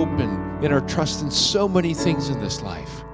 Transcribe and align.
hope 0.00 0.18
and 0.18 0.64
in 0.64 0.72
our 0.72 0.80
trust 0.80 1.22
in 1.22 1.30
so 1.30 1.68
many 1.68 1.92
things 1.92 2.30
in 2.30 2.40
this 2.40 2.62
life. 2.62 3.04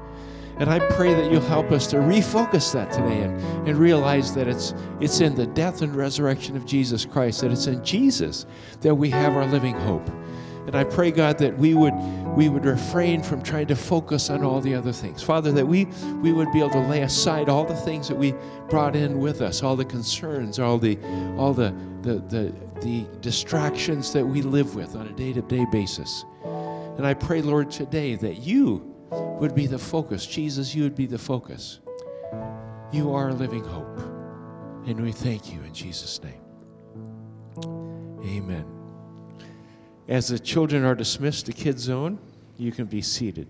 And 0.59 0.71
I 0.71 0.79
pray 0.79 1.15
that 1.15 1.31
you'll 1.31 1.41
help 1.43 1.73
us 1.73 1.87
to 1.89 1.97
refocus 1.97 2.73
that 2.73 2.93
today 2.93 3.23
and, 3.23 3.69
and 3.69 3.77
realize 3.77 4.35
that 4.35 4.47
it's, 4.47 4.73
it's 5.01 5.21
in 5.21 5.35
the 5.35 5.47
death 5.49 5.83
and 5.83 5.95
resurrection 5.95 6.57
of 6.57 6.65
Jesus 6.65 7.05
Christ, 7.05 7.41
that 7.41 7.51
it's 7.51 7.67
in 7.67 7.85
Jesus 7.85 8.47
that 8.83 8.95
we 8.95 9.11
have 9.11 9.37
our 9.37 9.47
living 9.47 9.75
hope. 9.75 10.09
And 10.67 10.77
I 10.77 10.85
pray, 10.85 11.11
God, 11.11 11.39
that 11.39 11.57
we 11.59 11.75
would 11.75 11.95
we 12.37 12.49
would 12.49 12.65
refrain 12.65 13.23
from 13.23 13.41
trying 13.41 13.69
to 13.69 13.77
focus 13.77 14.31
on 14.31 14.45
all 14.45 14.61
the 14.61 14.75
other 14.75 14.93
things. 14.93 15.23
Father, 15.23 15.53
that 15.53 15.67
we 15.67 15.85
we 16.21 16.33
would 16.33 16.51
be 16.53 16.59
able 16.59 16.71
to 16.71 16.87
lay 16.89 17.03
aside 17.03 17.49
all 17.49 17.65
the 17.65 17.77
things 17.77 18.09
that 18.09 18.17
we 18.17 18.35
brought 18.69 18.97
in 18.97 19.21
with 19.21 19.43
us, 19.43 19.63
all 19.63 19.77
the 19.77 19.85
concerns, 19.85 20.59
all 20.59 20.77
the 20.77 20.99
all 21.39 21.55
the 21.55 21.73
the 22.03 22.15
the, 22.29 22.53
the 22.81 23.07
distractions 23.21 24.13
that 24.13 24.27
we 24.27 24.43
live 24.43 24.75
with 24.75 24.97
on 24.97 25.07
a 25.07 25.13
day-to-day 25.13 25.67
basis. 25.71 26.25
And 26.97 27.07
I 27.07 27.15
pray, 27.15 27.43
Lord, 27.43 27.71
today 27.71 28.15
that 28.17 28.39
you 28.39 28.95
would 29.11 29.55
be 29.55 29.67
the 29.67 29.79
focus. 29.79 30.27
Jesus, 30.27 30.75
you 30.75 30.83
would 30.83 30.97
be 30.97 31.07
the 31.07 31.19
focus. 31.19 31.81
You 32.93 33.13
are 33.13 33.29
a 33.29 33.35
living 33.35 33.65
hope. 33.65 33.99
And 34.87 35.01
we 35.01 35.13
thank 35.13 35.53
you 35.53 35.61
in 35.63 35.75
Jesus' 35.75 36.21
name. 36.23 36.41
Amen. 38.25 38.65
As 40.09 40.29
the 40.29 40.39
children 40.39 40.85
are 40.85 40.95
dismissed 40.95 41.47
to 41.47 41.53
Kids 41.53 41.83
Zone, 41.83 42.19
you 42.57 42.73
can 42.73 42.87
be 42.87 43.03
seated. 43.03 43.49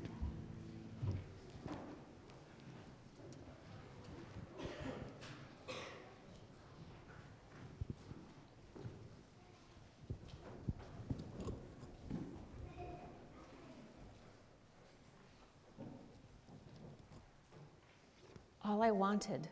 All 18.64 18.82
I 18.82 18.90
wanted 19.16 19.48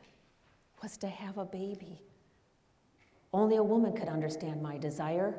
was 0.82 0.98
to 0.98 1.08
have 1.08 1.38
a 1.38 1.44
baby. 1.46 2.02
Only 3.32 3.56
a 3.56 3.62
woman 3.62 3.94
could 3.94 4.08
understand 4.08 4.60
my 4.60 4.76
desire. 4.76 5.34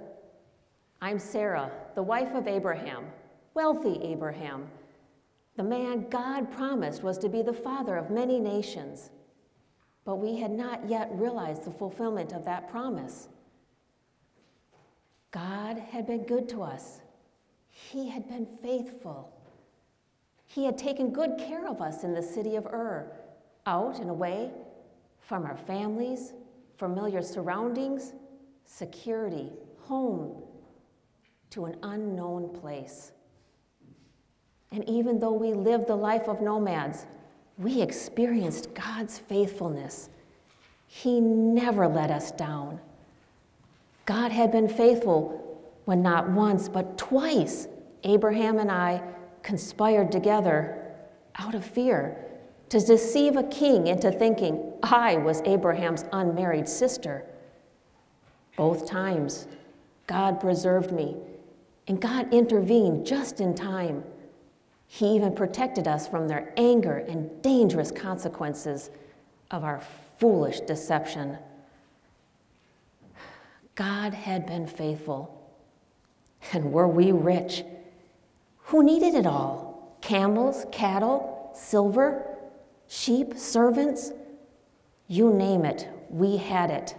I'm 0.99 1.19
Sarah, 1.19 1.71
the 1.93 2.01
wife 2.01 2.33
of 2.33 2.47
Abraham, 2.47 3.05
wealthy 3.53 3.99
Abraham, 4.01 4.65
the 5.57 5.63
man 5.63 6.07
God 6.09 6.51
promised 6.51 7.03
was 7.03 7.19
to 7.19 7.29
be 7.29 7.43
the 7.43 7.53
father 7.53 7.97
of 7.97 8.09
many 8.09 8.39
nations. 8.39 9.11
But 10.05 10.15
we 10.15 10.39
had 10.39 10.49
not 10.49 10.89
yet 10.89 11.07
realized 11.13 11.63
the 11.63 11.71
fulfillment 11.71 12.33
of 12.33 12.45
that 12.45 12.67
promise. 12.67 13.27
God 15.29 15.77
had 15.77 16.07
been 16.07 16.23
good 16.23 16.49
to 16.49 16.63
us, 16.63 17.01
He 17.67 18.09
had 18.09 18.27
been 18.27 18.47
faithful. 18.63 19.31
He 20.47 20.65
had 20.65 20.79
taken 20.79 21.13
good 21.13 21.37
care 21.37 21.67
of 21.67 21.79
us 21.79 22.03
in 22.03 22.15
the 22.15 22.23
city 22.23 22.55
of 22.55 22.65
Ur, 22.65 23.11
out 23.66 23.99
and 23.99 24.09
away 24.09 24.52
from 25.19 25.45
our 25.45 25.58
families, 25.58 26.33
familiar 26.77 27.21
surroundings, 27.21 28.13
security, 28.66 29.49
home, 29.80 30.44
to 31.49 31.66
an 31.66 31.77
unknown 31.83 32.49
place. 32.49 33.11
And 34.72 34.88
even 34.89 35.19
though 35.19 35.33
we 35.33 35.53
lived 35.53 35.88
the 35.88 35.95
life 35.95 36.27
of 36.27 36.41
nomads, 36.41 37.05
we 37.57 37.81
experienced 37.81 38.73
God's 38.73 39.17
faithfulness. 39.17 40.09
He 40.88 41.22
never 41.22 41.88
let 41.88 42.11
us 42.11 42.31
down. 42.31 42.79
God 44.05 44.31
had 44.31 44.52
been 44.52 44.67
faithful 44.67 45.41
when 45.85 46.02
not 46.02 46.29
once, 46.29 46.67
but 46.67 46.97
twice, 46.97 47.67
Abraham 48.03 48.59
and 48.59 48.69
I 48.69 49.02
conspired 49.41 50.11
together 50.11 50.81
out 51.38 51.55
of 51.55 51.63
fear 51.63 52.24
to 52.75 52.85
deceive 52.85 53.37
a 53.37 53.43
king 53.43 53.87
into 53.87 54.11
thinking 54.11 54.73
I 54.83 55.15
was 55.15 55.41
Abraham's 55.45 56.03
unmarried 56.11 56.67
sister. 56.67 57.23
Both 58.57 58.85
times, 58.85 59.47
God 60.07 60.41
preserved 60.41 60.91
me 60.91 61.16
and 61.88 62.01
God 62.01 62.33
intervened 62.33 63.05
just 63.07 63.39
in 63.39 63.55
time. 63.55 64.03
He 64.88 65.16
even 65.16 65.33
protected 65.33 65.88
us 65.88 66.05
from 66.05 66.27
their 66.27 66.53
anger 66.57 66.97
and 66.97 67.41
dangerous 67.41 67.91
consequences 67.91 68.91
of 69.51 69.63
our 69.63 69.81
foolish 70.19 70.59
deception. 70.59 71.38
God 73.75 74.13
had 74.13 74.45
been 74.45 74.67
faithful. 74.67 75.50
And 76.51 76.73
were 76.73 76.89
we 76.89 77.13
rich? 77.13 77.63
Who 78.63 78.83
needed 78.83 79.16
it 79.16 79.25
all? 79.25 79.97
Camels, 80.01 80.66
cattle, 80.73 81.51
silver, 81.55 82.34
sheep, 82.88 83.34
servants? 83.35 84.12
You 85.07 85.34
name 85.34 85.66
it, 85.66 85.90
we 86.09 86.38
had 86.38 86.72
it. 86.72 86.96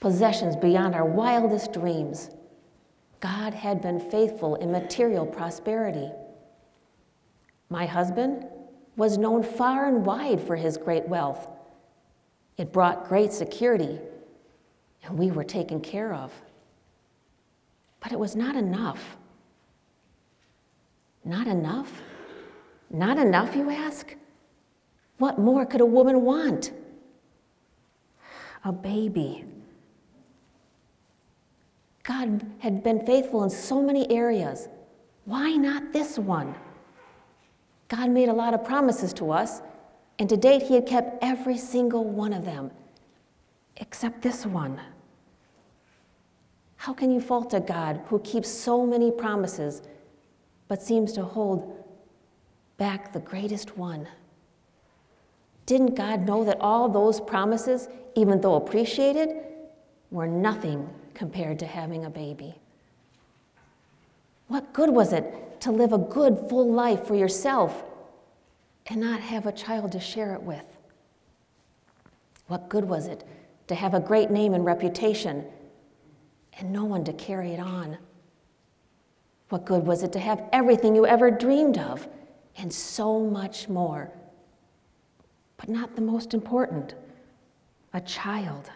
Possessions 0.00 0.56
beyond 0.56 0.94
our 0.94 1.04
wildest 1.04 1.72
dreams. 1.72 2.30
God 3.20 3.52
had 3.54 3.82
been 3.82 3.98
faithful 3.98 4.54
in 4.56 4.70
material 4.70 5.26
prosperity. 5.26 6.10
My 7.68 7.86
husband 7.86 8.46
was 8.96 9.18
known 9.18 9.42
far 9.42 9.86
and 9.86 10.04
wide 10.04 10.40
for 10.40 10.56
his 10.56 10.76
great 10.76 11.08
wealth. 11.08 11.48
It 12.56 12.72
brought 12.72 13.08
great 13.08 13.32
security, 13.32 13.98
and 15.04 15.18
we 15.18 15.30
were 15.30 15.44
taken 15.44 15.80
care 15.80 16.12
of. 16.12 16.32
But 18.00 18.12
it 18.12 18.18
was 18.18 18.36
not 18.36 18.56
enough. 18.56 19.16
Not 21.24 21.46
enough? 21.46 22.02
Not 22.90 23.18
enough, 23.18 23.54
you 23.54 23.70
ask? 23.70 24.14
What 25.18 25.38
more 25.38 25.66
could 25.66 25.80
a 25.80 25.86
woman 25.86 26.22
want? 26.22 26.72
A 28.64 28.72
baby. 28.72 29.44
God 32.02 32.46
had 32.60 32.82
been 32.82 33.04
faithful 33.04 33.44
in 33.44 33.50
so 33.50 33.82
many 33.82 34.10
areas. 34.10 34.68
Why 35.24 35.52
not 35.52 35.92
this 35.92 36.18
one? 36.18 36.54
God 37.88 38.10
made 38.10 38.28
a 38.28 38.32
lot 38.32 38.54
of 38.54 38.64
promises 38.64 39.12
to 39.14 39.30
us, 39.30 39.60
and 40.18 40.28
to 40.28 40.36
date, 40.36 40.62
He 40.62 40.74
had 40.74 40.86
kept 40.86 41.22
every 41.22 41.56
single 41.56 42.04
one 42.04 42.32
of 42.32 42.44
them, 42.44 42.70
except 43.76 44.22
this 44.22 44.46
one. 44.46 44.80
How 46.76 46.92
can 46.92 47.10
you 47.10 47.20
fault 47.20 47.52
a 47.54 47.60
God 47.60 48.00
who 48.06 48.20
keeps 48.20 48.48
so 48.48 48.86
many 48.86 49.10
promises 49.10 49.82
but 50.68 50.82
seems 50.82 51.12
to 51.14 51.24
hold 51.24 51.84
back 52.76 53.12
the 53.12 53.20
greatest 53.20 53.76
one? 53.76 54.08
Didn't 55.68 55.96
God 55.96 56.26
know 56.26 56.44
that 56.44 56.62
all 56.62 56.88
those 56.88 57.20
promises, 57.20 57.88
even 58.14 58.40
though 58.40 58.54
appreciated, 58.54 59.36
were 60.10 60.26
nothing 60.26 60.88
compared 61.12 61.58
to 61.58 61.66
having 61.66 62.06
a 62.06 62.10
baby. 62.10 62.54
What 64.46 64.72
good 64.72 64.88
was 64.88 65.12
it 65.12 65.60
to 65.60 65.70
live 65.70 65.92
a 65.92 65.98
good, 65.98 66.46
full 66.48 66.72
life 66.72 67.06
for 67.06 67.14
yourself 67.14 67.84
and 68.86 68.98
not 68.98 69.20
have 69.20 69.44
a 69.44 69.52
child 69.52 69.92
to 69.92 70.00
share 70.00 70.32
it 70.32 70.42
with? 70.42 70.64
What 72.46 72.70
good 72.70 72.86
was 72.86 73.06
it 73.06 73.22
to 73.66 73.74
have 73.74 73.92
a 73.92 74.00
great 74.00 74.30
name 74.30 74.54
and 74.54 74.64
reputation 74.64 75.44
and 76.58 76.72
no 76.72 76.86
one 76.86 77.04
to 77.04 77.12
carry 77.12 77.52
it 77.52 77.60
on? 77.60 77.98
What 79.50 79.66
good 79.66 79.86
was 79.86 80.02
it 80.02 80.14
to 80.14 80.18
have 80.18 80.42
everything 80.50 80.96
you 80.96 81.04
ever 81.04 81.30
dreamed 81.30 81.76
of 81.76 82.08
and 82.56 82.72
so 82.72 83.20
much 83.20 83.68
more? 83.68 84.10
But 85.58 85.68
not 85.68 85.94
the 85.94 86.02
most 86.02 86.32
important 86.32 86.94
a 87.92 88.00
child. 88.00 88.70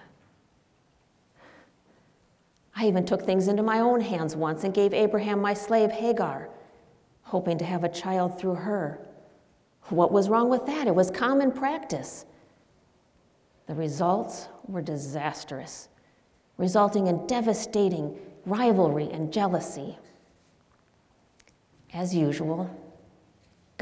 I 2.75 2.87
even 2.87 3.05
took 3.05 3.23
things 3.23 3.49
into 3.49 3.63
my 3.63 3.81
own 3.81 4.01
hands 4.01 4.35
once 4.35 4.65
and 4.65 4.75
gave 4.75 4.93
Abraham 4.93 5.41
my 5.41 5.55
slave 5.55 5.91
Hagar, 5.91 6.49
hoping 7.23 7.59
to 7.59 7.65
have 7.65 7.85
a 7.85 7.89
child 7.89 8.39
through 8.39 8.55
her. 8.57 8.99
What 9.89 10.13
was 10.13 10.29
wrong 10.29 10.49
with 10.49 10.67
that? 10.67 10.87
It 10.87 10.95
was 10.95 11.11
common 11.11 11.53
practice. 11.53 12.25
The 13.67 13.75
results 13.75 14.49
were 14.67 14.83
disastrous, 14.83 15.89
resulting 16.57 17.07
in 17.07 17.27
devastating 17.27 18.17
rivalry 18.47 19.09
and 19.13 19.33
jealousy. 19.33 19.99
As 21.93 22.15
usual, 22.15 22.71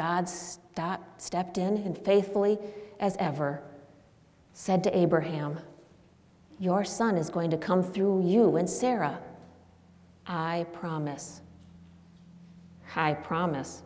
God 0.01 0.31
stopped, 0.31 1.21
stepped 1.21 1.59
in 1.59 1.77
and 1.77 1.95
faithfully 1.95 2.59
as 3.01 3.19
ever 3.19 3.63
said 4.55 4.83
to 4.85 4.99
Abraham, 4.99 5.59
your 6.59 6.87
son 6.87 7.19
is 7.19 7.29
going 7.29 7.51
to 7.51 7.59
come 7.59 7.83
through 7.83 8.27
you 8.27 8.57
and 8.57 8.69
Sarah. 8.69 9.21
I 10.27 10.65
promise. 10.73 11.43
I 12.97 13.13
promise. 13.13 13.83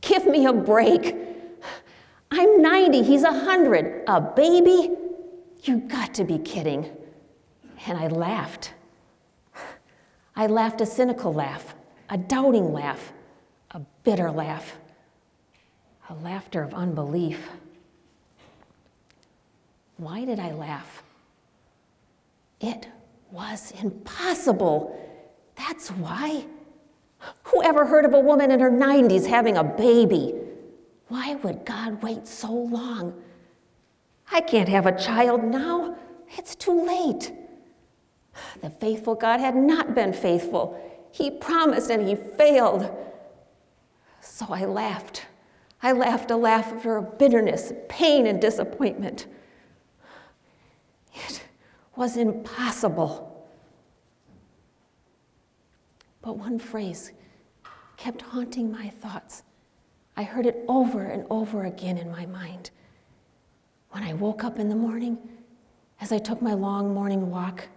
Give 0.00 0.26
me 0.26 0.46
a 0.46 0.52
break. 0.52 1.14
I'm 2.32 2.60
90, 2.60 3.04
he's 3.04 3.22
100. 3.22 4.02
A 4.08 4.20
baby? 4.20 4.96
You 5.62 5.78
got 5.78 6.12
to 6.14 6.24
be 6.24 6.38
kidding. 6.38 6.90
And 7.86 7.96
I 7.96 8.08
laughed. 8.08 8.74
I 10.34 10.48
laughed 10.48 10.80
a 10.80 10.86
cynical 10.86 11.32
laugh, 11.32 11.76
a 12.10 12.18
doubting 12.18 12.72
laugh, 12.72 13.12
a 13.70 13.78
bitter 14.02 14.32
laugh, 14.32 14.76
a 16.08 16.14
laughter 16.14 16.62
of 16.62 16.74
unbelief. 16.74 17.48
Why 19.96 20.24
did 20.24 20.38
I 20.38 20.52
laugh? 20.52 21.02
It 22.60 22.88
was 23.30 23.72
impossible. 23.82 24.98
That's 25.56 25.88
why. 25.90 26.44
Who 27.44 27.62
ever 27.62 27.86
heard 27.86 28.04
of 28.04 28.14
a 28.14 28.20
woman 28.20 28.50
in 28.50 28.60
her 28.60 28.70
90s 28.70 29.26
having 29.26 29.56
a 29.56 29.64
baby? 29.64 30.34
Why 31.08 31.34
would 31.36 31.64
God 31.64 32.02
wait 32.02 32.26
so 32.26 32.52
long? 32.52 33.14
I 34.30 34.40
can't 34.40 34.68
have 34.68 34.86
a 34.86 34.98
child 34.98 35.42
now. 35.44 35.96
It's 36.36 36.54
too 36.54 36.86
late. 36.86 37.32
The 38.60 38.70
faithful 38.70 39.14
God 39.14 39.40
had 39.40 39.56
not 39.56 39.94
been 39.94 40.12
faithful. 40.12 40.80
He 41.12 41.30
promised 41.30 41.90
and 41.90 42.06
he 42.06 42.14
failed. 42.14 42.90
So 44.20 44.46
I 44.50 44.66
laughed. 44.66 45.26
I 45.82 45.92
laughed 45.92 46.30
a 46.30 46.36
laughter 46.36 46.96
of 46.96 47.18
bitterness, 47.18 47.72
pain, 47.88 48.26
and 48.26 48.40
disappointment. 48.40 49.26
It 51.14 51.42
was 51.94 52.16
impossible. 52.16 53.46
But 56.22 56.38
one 56.38 56.58
phrase 56.58 57.12
kept 57.96 58.22
haunting 58.22 58.70
my 58.70 58.88
thoughts. 58.88 59.42
I 60.16 60.22
heard 60.22 60.46
it 60.46 60.64
over 60.66 61.04
and 61.04 61.26
over 61.30 61.64
again 61.64 61.98
in 61.98 62.10
my 62.10 62.26
mind. 62.26 62.70
When 63.90 64.02
I 64.02 64.14
woke 64.14 64.44
up 64.44 64.58
in 64.58 64.68
the 64.68 64.74
morning, 64.74 65.18
as 66.00 66.12
I 66.12 66.18
took 66.18 66.42
my 66.42 66.54
long 66.54 66.92
morning 66.92 67.30
walk, 67.30 67.68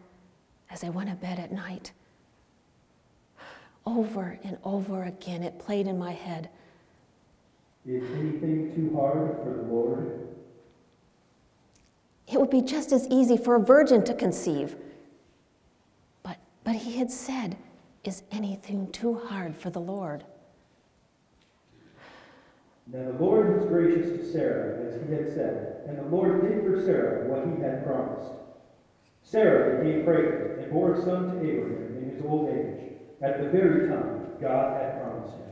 as 0.69 0.83
I 0.83 0.89
went 0.89 1.09
to 1.09 1.15
bed 1.15 1.39
at 1.39 1.51
night, 1.51 1.91
over 3.85 4.39
and 4.43 4.57
over 4.63 5.03
again 5.03 5.43
it 5.43 5.59
played 5.59 5.87
in 5.87 5.97
my 5.97 6.11
head. 6.11 6.49
Is 7.85 8.03
anything 8.11 8.73
too 8.75 8.95
hard 8.95 9.37
for 9.43 9.53
the 9.55 9.63
Lord? 9.63 10.27
It 12.27 12.39
would 12.39 12.49
be 12.49 12.61
just 12.61 12.91
as 12.91 13.07
easy 13.07 13.37
for 13.37 13.55
a 13.55 13.59
virgin 13.59 14.03
to 14.03 14.13
conceive. 14.13 14.75
But, 16.21 16.37
but 16.63 16.75
he 16.75 16.97
had 16.97 17.09
said, 17.09 17.57
Is 18.03 18.23
anything 18.31 18.91
too 18.91 19.15
hard 19.15 19.55
for 19.55 19.69
the 19.69 19.79
Lord? 19.79 20.23
Now 22.91 23.11
the 23.11 23.23
Lord 23.23 23.55
was 23.55 23.67
gracious 23.67 24.09
to 24.09 24.31
Sarah, 24.31 24.87
as 24.87 25.01
he 25.01 25.13
had 25.13 25.33
said, 25.33 25.83
and 25.87 25.97
the 25.97 26.03
Lord 26.15 26.41
did 26.41 26.63
for 26.63 26.83
Sarah 26.83 27.27
what 27.29 27.45
he 27.47 27.61
had 27.63 27.85
promised. 27.85 28.31
Sarah 29.23 29.83
became 29.83 30.05
pregnant 30.05 30.59
and 30.59 30.71
bore 30.71 30.95
a 30.95 31.01
son 31.03 31.27
to 31.27 31.37
Abraham 31.39 31.97
in 31.97 32.09
his 32.09 32.25
old 32.25 32.49
age, 32.49 32.93
at 33.21 33.39
the 33.39 33.49
very 33.49 33.87
time 33.87 34.25
God 34.41 34.81
had 34.81 35.01
promised 35.01 35.35
him. 35.35 35.49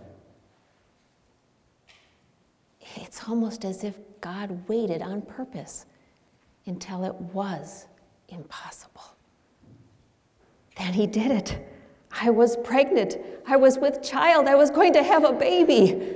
It's 2.95 3.15
almost 3.27 3.65
as 3.65 3.83
if 3.83 3.95
God 4.21 4.67
waited 4.67 5.01
on 5.01 5.21
purpose 5.21 5.85
until 6.65 7.03
it 7.03 7.15
was 7.15 7.87
impossible. 8.29 9.03
Then 10.77 10.93
he 10.93 11.07
did 11.07 11.31
it. 11.31 11.67
I 12.11 12.29
was 12.29 12.57
pregnant. 12.57 13.17
I 13.47 13.57
was 13.57 13.77
with 13.77 14.01
child. 14.01 14.47
I 14.47 14.55
was 14.55 14.69
going 14.69 14.93
to 14.93 15.03
have 15.03 15.23
a 15.23 15.33
baby. 15.33 16.15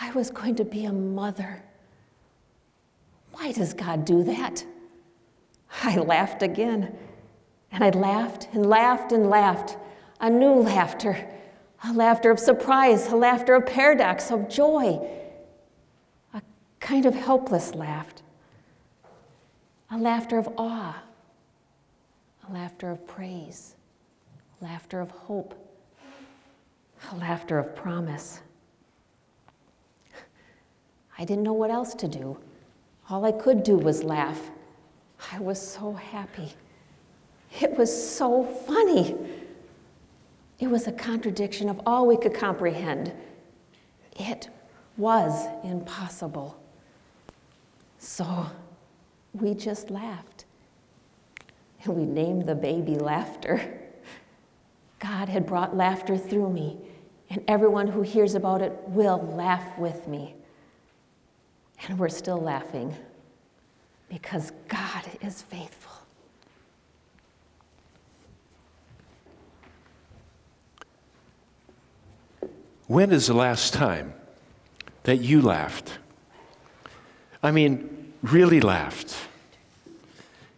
I 0.00 0.10
was 0.12 0.30
going 0.30 0.56
to 0.56 0.64
be 0.64 0.84
a 0.84 0.92
mother. 0.92 1.62
Why 3.32 3.52
does 3.52 3.74
God 3.74 4.04
do 4.04 4.22
that? 4.24 4.64
I 5.82 5.96
laughed 5.96 6.42
again. 6.42 6.96
And 7.72 7.84
I 7.84 7.90
laughed 7.90 8.48
and 8.52 8.66
laughed 8.66 9.12
and 9.12 9.30
laughed. 9.30 9.76
A 10.20 10.28
new 10.28 10.54
laughter, 10.54 11.28
a 11.84 11.92
laughter 11.92 12.30
of 12.30 12.38
surprise, 12.38 13.06
a 13.08 13.16
laughter 13.16 13.54
of 13.54 13.66
paradox, 13.66 14.30
of 14.30 14.48
joy, 14.48 15.00
kind 16.80 17.06
of 17.06 17.14
helpless 17.14 17.74
laugh, 17.74 18.12
a 19.90 19.98
laughter 19.98 20.38
of 20.38 20.48
awe, 20.56 21.02
a 22.48 22.52
laughter 22.52 22.90
of 22.90 23.06
praise, 23.06 23.76
laughter 24.60 25.00
of 25.00 25.10
hope, 25.10 25.54
a 27.12 27.16
laughter 27.16 27.58
of 27.58 27.76
promise. 27.76 28.40
I 31.18 31.24
didn't 31.24 31.44
know 31.44 31.52
what 31.52 31.70
else 31.70 31.94
to 31.94 32.08
do. 32.08 32.38
All 33.08 33.24
I 33.24 33.32
could 33.32 33.62
do 33.62 33.76
was 33.76 34.02
laugh. 34.02 34.50
I 35.32 35.38
was 35.38 35.60
so 35.60 35.92
happy. 35.92 36.54
It 37.60 37.76
was 37.76 37.90
so 37.90 38.44
funny. 38.44 39.16
It 40.58 40.68
was 40.68 40.86
a 40.86 40.92
contradiction 40.92 41.68
of 41.68 41.80
all 41.84 42.06
we 42.06 42.16
could 42.16 42.34
comprehend. 42.34 43.12
It 44.18 44.48
was 44.96 45.46
impossible. 45.64 46.59
So 48.00 48.46
we 49.34 49.54
just 49.54 49.90
laughed. 49.90 50.46
And 51.84 51.94
we 51.94 52.04
named 52.04 52.46
the 52.46 52.54
baby 52.54 52.96
Laughter. 52.96 53.78
God 54.98 55.28
had 55.28 55.46
brought 55.46 55.76
laughter 55.76 56.16
through 56.16 56.50
me, 56.50 56.78
and 57.28 57.44
everyone 57.46 57.86
who 57.86 58.02
hears 58.02 58.34
about 58.34 58.62
it 58.62 58.72
will 58.86 59.18
laugh 59.34 59.78
with 59.78 60.08
me. 60.08 60.34
And 61.86 61.98
we're 61.98 62.08
still 62.08 62.40
laughing 62.40 62.96
because 64.08 64.52
God 64.68 65.04
is 65.22 65.42
faithful. 65.42 65.92
When 72.86 73.12
is 73.12 73.28
the 73.28 73.34
last 73.34 73.72
time 73.72 74.14
that 75.04 75.18
you 75.18 75.40
laughed? 75.40 75.98
I 77.42 77.50
mean, 77.50 78.12
really 78.22 78.60
laughed. 78.60 79.16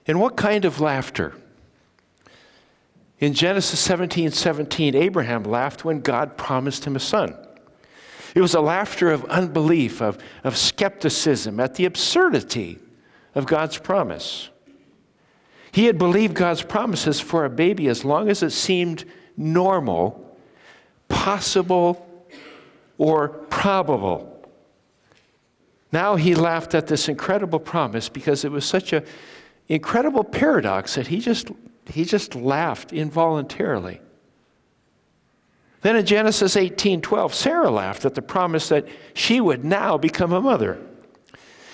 And 0.07 0.21
what 0.21 0.37
kind 0.37 0.65
of 0.65 0.81
laughter? 0.81 1.35
In 3.19 3.35
Genesis 3.35 3.79
17 3.79 4.33
17, 4.33 4.97
Abraham 4.97 5.45
laughed 5.45 5.85
when 5.85 6.01
God 6.01 6.37
promised 6.37 6.85
him 6.85 6.97
a 6.97 7.01
son. 7.01 7.37
It 8.35 8.41
was 8.41 8.55
a 8.55 8.61
laughter 8.61 9.11
of 9.11 9.25
unbelief, 9.27 10.01
of, 10.01 10.19
of 10.43 10.57
skepticism 10.57 11.61
at 11.61 11.75
the 11.75 11.85
absurdity 11.85 12.79
of 13.35 13.47
God's 13.47 13.79
promise. 13.79 14.49
He 15.71 15.85
had 15.85 15.99
believed 15.99 16.35
God's 16.35 16.63
promises 16.63 17.21
for 17.21 17.45
a 17.45 17.51
baby 17.51 17.89
as 17.89 18.05
long 18.05 18.29
as 18.29 18.43
it 18.43 18.51
seemed 18.51 19.05
normal, 19.37 20.37
possible, 21.09 22.07
or 22.99 23.29
probable. 23.29 24.32
Now 25.93 26.17
he 26.17 26.35
laughed 26.35 26.75
at 26.75 26.87
this 26.87 27.09
incredible 27.09 27.61
promise 27.61 28.09
because 28.09 28.45
it 28.45 28.51
was 28.51 28.65
such 28.65 28.95
an 28.95 29.05
incredible 29.69 30.25
paradox 30.25 30.95
that 30.95 31.09
he 31.09 31.21
just, 31.21 31.51
he 31.87 32.05
just 32.05 32.35
laughed 32.35 32.93
involuntarily. 32.93 34.01
Then 35.83 35.97
in 35.97 36.07
Genesis 36.07 36.57
18:12, 36.57 37.35
Sarah 37.35 37.71
laughed 37.71 38.05
at 38.05 38.15
the 38.15 38.23
promise 38.23 38.69
that 38.69 38.87
she 39.15 39.41
would 39.41 39.65
now 39.65 39.99
become 39.99 40.33
a 40.33 40.41
mother. 40.41 40.79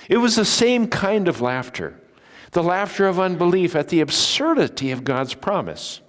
It 0.08 0.16
was 0.16 0.34
the 0.34 0.46
same 0.46 0.88
kind 0.88 1.28
of 1.28 1.40
laughter, 1.40 2.00
the 2.52 2.62
laughter 2.62 3.06
of 3.06 3.20
unbelief 3.20 3.76
at 3.76 3.88
the 3.88 4.00
absurdity 4.00 4.90
of 4.90 5.04
God's 5.04 5.34
promise. 5.34 6.00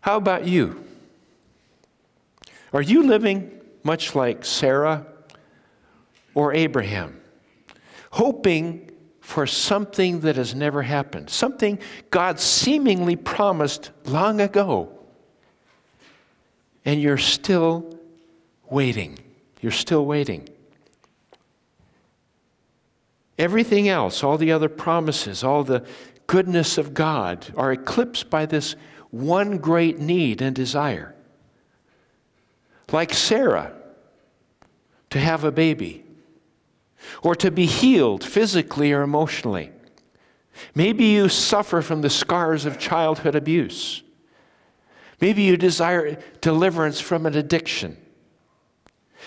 How 0.00 0.16
about 0.16 0.46
you? 0.46 0.82
Are 2.72 2.82
you 2.82 3.06
living 3.06 3.50
much 3.84 4.14
like 4.14 4.46
Sarah 4.46 5.06
or 6.34 6.52
Abraham, 6.54 7.20
hoping 8.12 8.90
for 9.20 9.46
something 9.46 10.20
that 10.20 10.36
has 10.36 10.54
never 10.54 10.82
happened, 10.82 11.30
something 11.30 11.78
God 12.10 12.40
seemingly 12.40 13.16
promised 13.16 13.90
long 14.04 14.40
ago? 14.40 14.90
And 16.84 17.00
you're 17.00 17.18
still 17.18 17.98
waiting. 18.68 19.18
You're 19.60 19.70
still 19.70 20.04
waiting. 20.04 20.48
Everything 23.38 23.88
else, 23.88 24.22
all 24.22 24.36
the 24.36 24.52
other 24.52 24.68
promises, 24.68 25.44
all 25.44 25.64
the 25.64 25.86
goodness 26.26 26.78
of 26.78 26.94
God 26.94 27.46
are 27.56 27.72
eclipsed 27.72 28.30
by 28.30 28.46
this 28.46 28.74
one 29.10 29.58
great 29.58 29.98
need 29.98 30.40
and 30.42 30.54
desire. 30.54 31.14
Like 32.90 33.12
Sarah, 33.14 33.72
to 35.10 35.18
have 35.18 35.44
a 35.44 35.52
baby, 35.52 36.01
or 37.22 37.34
to 37.36 37.50
be 37.50 37.66
healed 37.66 38.24
physically 38.24 38.92
or 38.92 39.02
emotionally. 39.02 39.70
Maybe 40.74 41.04
you 41.04 41.28
suffer 41.28 41.82
from 41.82 42.02
the 42.02 42.10
scars 42.10 42.64
of 42.64 42.78
childhood 42.78 43.34
abuse. 43.34 44.02
Maybe 45.20 45.42
you 45.42 45.56
desire 45.56 46.18
deliverance 46.40 47.00
from 47.00 47.26
an 47.26 47.36
addiction. 47.36 47.96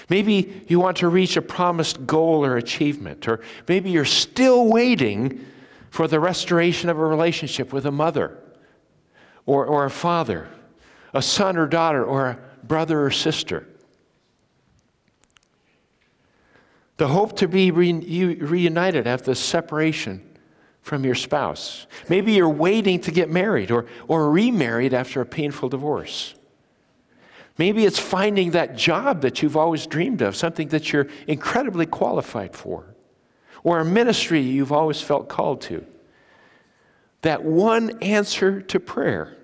Maybe 0.09 0.63
you 0.67 0.79
want 0.79 0.97
to 0.97 1.07
reach 1.07 1.37
a 1.37 1.41
promised 1.41 2.05
goal 2.05 2.45
or 2.45 2.57
achievement, 2.57 3.27
or 3.27 3.41
maybe 3.67 3.89
you're 3.89 4.05
still 4.05 4.67
waiting 4.67 5.45
for 5.89 6.07
the 6.07 6.19
restoration 6.19 6.89
of 6.89 6.99
a 6.99 7.05
relationship 7.05 7.71
with 7.71 7.85
a 7.85 7.91
mother 7.91 8.37
or, 9.45 9.65
or 9.65 9.85
a 9.85 9.89
father, 9.89 10.49
a 11.13 11.21
son 11.21 11.55
or 11.55 11.65
daughter, 11.65 12.03
or 12.03 12.27
a 12.27 12.39
brother 12.65 13.05
or 13.05 13.11
sister. 13.11 13.67
The 16.97 17.07
hope 17.07 17.37
to 17.37 17.47
be 17.47 17.71
re- 17.71 18.35
reunited 18.35 19.05
after 19.05 19.35
separation 19.35 20.21
from 20.81 21.03
your 21.03 21.15
spouse. 21.15 21.87
Maybe 22.09 22.33
you're 22.33 22.47
waiting 22.47 23.01
to 23.01 23.11
get 23.11 23.29
married 23.29 23.71
or, 23.71 23.87
or 24.07 24.29
remarried 24.29 24.93
after 24.93 25.19
a 25.19 25.25
painful 25.25 25.69
divorce. 25.69 26.35
Maybe 27.57 27.85
it's 27.85 27.99
finding 27.99 28.51
that 28.51 28.75
job 28.75 29.21
that 29.21 29.41
you've 29.41 29.57
always 29.57 29.87
dreamed 29.87 30.21
of, 30.21 30.35
something 30.35 30.67
that 30.69 30.93
you're 30.93 31.07
incredibly 31.25 31.87
qualified 31.87 32.55
for, 32.55 32.85
or 33.63 33.79
a 33.79 33.85
ministry 33.85 34.41
you've 34.41 34.71
always 34.71 35.01
felt 35.01 35.27
called 35.27 35.61
to. 35.61 35.83
That 37.23 37.43
one 37.43 37.97
answer 38.03 38.61
to 38.61 38.79
prayer. 38.79 39.35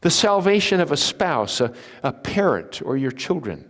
The 0.00 0.10
salvation 0.10 0.80
of 0.80 0.90
a 0.90 0.96
spouse, 0.96 1.60
a, 1.60 1.72
a 2.02 2.12
parent, 2.12 2.82
or 2.84 2.96
your 2.96 3.12
children. 3.12 3.69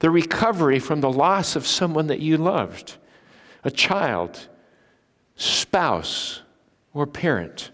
The 0.00 0.10
recovery 0.10 0.78
from 0.78 1.00
the 1.00 1.12
loss 1.12 1.56
of 1.56 1.66
someone 1.66 2.06
that 2.08 2.20
you 2.20 2.36
loved, 2.36 2.96
a 3.64 3.70
child, 3.70 4.48
spouse, 5.36 6.42
or 6.92 7.06
parent. 7.06 7.70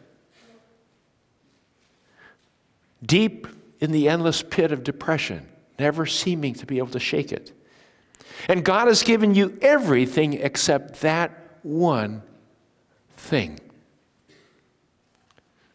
Deep 3.05 3.47
in 3.81 3.93
the 3.93 4.09
endless 4.09 4.43
pit 4.43 4.73
of 4.73 4.83
depression, 4.83 5.47
never 5.79 6.07
seeming 6.07 6.55
to 6.55 6.67
be 6.67 6.79
able 6.79 6.89
to 6.89 7.01
shake 7.01 7.33
it. 7.33 7.53
And 8.49 8.65
God 8.65 8.89
has 8.89 9.03
given 9.03 9.35
you 9.35 9.59
everything 9.61 10.35
except 10.35 11.01
that 11.01 11.59
one 11.63 12.23
thing. 13.17 13.61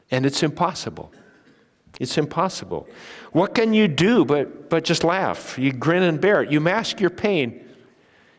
And 0.09 0.25
it's 0.25 0.43
impossible. 0.43 1.11
It's 2.01 2.17
impossible. 2.17 2.87
What 3.31 3.53
can 3.53 3.75
you 3.75 3.87
do 3.87 4.25
but, 4.25 4.71
but 4.71 4.83
just 4.83 5.03
laugh? 5.03 5.59
You 5.59 5.71
grin 5.71 6.01
and 6.01 6.19
bear 6.19 6.41
it. 6.41 6.51
You 6.51 6.59
mask 6.59 6.99
your 6.99 7.11
pain 7.11 7.63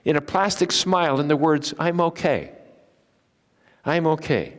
in 0.05 0.17
a 0.17 0.21
plastic 0.21 0.73
smile 0.73 1.21
in 1.21 1.29
the 1.29 1.37
words, 1.37 1.73
I'm 1.79 2.01
okay. 2.01 2.51
I'm 3.85 4.05
okay. 4.09 4.55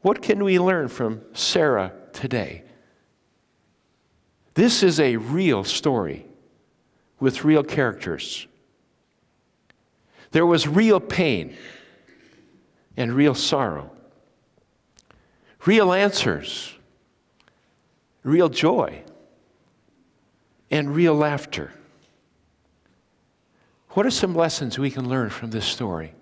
What 0.00 0.20
can 0.20 0.42
we 0.42 0.58
learn 0.58 0.88
from 0.88 1.22
Sarah 1.32 1.92
today? 2.12 2.64
This 4.54 4.82
is 4.82 4.98
a 4.98 5.16
real 5.16 5.62
story 5.62 6.26
with 7.20 7.44
real 7.44 7.62
characters. 7.62 8.48
There 10.32 10.44
was 10.44 10.66
real 10.66 10.98
pain 10.98 11.56
and 12.96 13.12
real 13.12 13.36
sorrow, 13.36 13.92
real 15.66 15.92
answers, 15.92 16.74
real 18.22 18.48
joy, 18.48 19.02
and 20.70 20.94
real 20.94 21.14
laughter. 21.14 21.72
What 23.90 24.06
are 24.06 24.10
some 24.10 24.34
lessons 24.34 24.78
we 24.78 24.90
can 24.90 25.08
learn 25.08 25.30
from 25.30 25.50
this 25.50 25.66
story? 25.66 26.14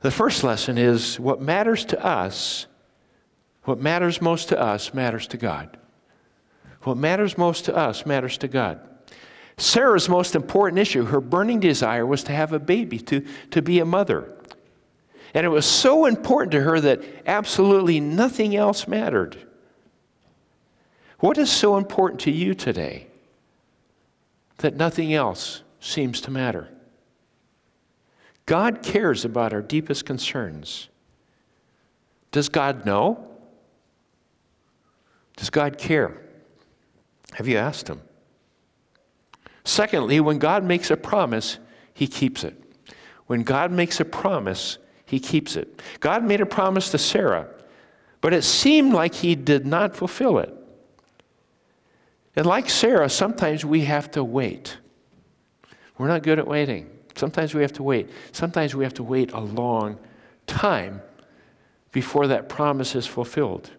The 0.00 0.10
first 0.10 0.44
lesson 0.44 0.78
is 0.78 1.18
what 1.18 1.40
matters 1.40 1.84
to 1.86 2.04
us, 2.04 2.66
what 3.64 3.80
matters 3.80 4.20
most 4.20 4.50
to 4.50 4.60
us, 4.60 4.94
matters 4.94 5.26
to 5.28 5.36
God. 5.36 5.78
What 6.82 6.98
matters 6.98 7.38
most 7.38 7.64
to 7.64 7.74
us 7.74 8.04
matters 8.04 8.36
to 8.38 8.48
God. 8.48 8.80
Sarah's 9.56 10.08
most 10.08 10.34
important 10.34 10.78
issue, 10.78 11.04
her 11.06 11.20
burning 11.20 11.60
desire, 11.60 12.04
was 12.04 12.22
to 12.24 12.32
have 12.32 12.52
a 12.52 12.58
baby, 12.58 12.98
to, 12.98 13.24
to 13.50 13.62
be 13.62 13.78
a 13.78 13.84
mother. 13.84 14.30
And 15.34 15.44
it 15.44 15.48
was 15.48 15.66
so 15.66 16.06
important 16.06 16.52
to 16.52 16.60
her 16.60 16.80
that 16.80 17.02
absolutely 17.26 17.98
nothing 17.98 18.54
else 18.54 18.86
mattered. 18.86 19.36
What 21.18 21.36
is 21.38 21.50
so 21.50 21.76
important 21.76 22.20
to 22.22 22.30
you 22.30 22.54
today 22.54 23.08
that 24.58 24.76
nothing 24.76 25.12
else 25.12 25.62
seems 25.80 26.20
to 26.22 26.30
matter? 26.30 26.68
God 28.46 28.82
cares 28.82 29.24
about 29.24 29.52
our 29.52 29.62
deepest 29.62 30.04
concerns. 30.04 30.88
Does 32.30 32.48
God 32.48 32.84
know? 32.86 33.26
Does 35.36 35.50
God 35.50 35.78
care? 35.78 36.20
Have 37.32 37.48
you 37.48 37.56
asked 37.56 37.88
Him? 37.88 38.02
Secondly, 39.64 40.20
when 40.20 40.38
God 40.38 40.62
makes 40.62 40.90
a 40.90 40.96
promise, 40.96 41.58
He 41.92 42.06
keeps 42.06 42.44
it. 42.44 42.60
When 43.26 43.42
God 43.42 43.72
makes 43.72 43.98
a 43.98 44.04
promise, 44.04 44.78
He 45.14 45.20
keeps 45.20 45.54
it. 45.54 45.80
God 46.00 46.24
made 46.24 46.40
a 46.40 46.46
promise 46.46 46.90
to 46.90 46.98
Sarah, 46.98 47.46
but 48.20 48.34
it 48.34 48.42
seemed 48.42 48.92
like 48.92 49.14
He 49.14 49.36
did 49.36 49.64
not 49.64 49.94
fulfill 49.94 50.38
it. 50.38 50.52
And 52.34 52.44
like 52.44 52.68
Sarah, 52.68 53.08
sometimes 53.08 53.64
we 53.64 53.82
have 53.82 54.10
to 54.10 54.24
wait. 54.24 54.78
We're 55.98 56.08
not 56.08 56.24
good 56.24 56.40
at 56.40 56.48
waiting. 56.48 56.90
Sometimes 57.14 57.54
we 57.54 57.62
have 57.62 57.72
to 57.74 57.84
wait. 57.84 58.10
Sometimes 58.32 58.74
we 58.74 58.82
have 58.82 58.94
to 58.94 59.04
wait 59.04 59.30
a 59.30 59.38
long 59.38 60.00
time 60.48 61.00
before 61.92 62.26
that 62.26 62.48
promise 62.48 62.96
is 62.96 63.06
fulfilled. 63.06 63.70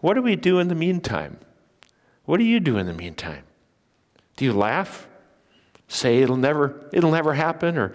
What 0.00 0.14
do 0.14 0.22
we 0.22 0.34
do 0.34 0.60
in 0.60 0.68
the 0.68 0.74
meantime? 0.74 1.36
What 2.24 2.38
do 2.38 2.44
you 2.44 2.58
do 2.58 2.78
in 2.78 2.86
the 2.86 2.94
meantime? 2.94 3.44
Do 4.38 4.46
you 4.46 4.54
laugh? 4.54 5.06
Say 5.88 6.22
it'll 6.22 6.38
never, 6.38 6.88
it'll 6.90 7.10
never 7.10 7.34
happen, 7.34 7.76
or 7.76 7.94